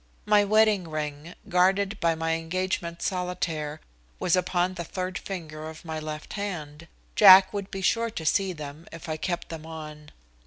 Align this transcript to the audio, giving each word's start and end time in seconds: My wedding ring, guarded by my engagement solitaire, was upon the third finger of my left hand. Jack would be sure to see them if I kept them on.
My 0.25 0.43
wedding 0.43 0.87
ring, 0.87 1.35
guarded 1.47 1.99
by 1.99 2.15
my 2.15 2.31
engagement 2.33 3.03
solitaire, 3.03 3.81
was 4.17 4.35
upon 4.35 4.73
the 4.73 4.83
third 4.83 5.19
finger 5.19 5.69
of 5.69 5.85
my 5.85 5.99
left 5.99 6.33
hand. 6.33 6.87
Jack 7.15 7.53
would 7.53 7.69
be 7.69 7.81
sure 7.83 8.09
to 8.09 8.25
see 8.25 8.51
them 8.51 8.87
if 8.91 9.07
I 9.07 9.17
kept 9.17 9.49
them 9.49 9.67
on. 9.67 10.09